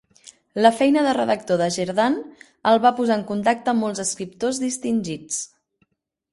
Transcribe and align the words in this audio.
La 0.65 0.69
feina 0.77 1.03
de 1.07 1.11
redactor 1.17 1.59
de 1.63 1.67
Jerdan 1.75 2.17
el 2.71 2.81
va 2.87 2.93
posar 3.01 3.19
en 3.19 3.29
contacte 3.29 3.73
amb 3.75 3.85
molts 3.87 4.05
escriptors 4.07 4.65
distingits. 4.67 5.41